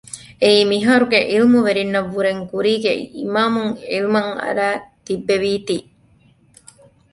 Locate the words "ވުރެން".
2.13-2.41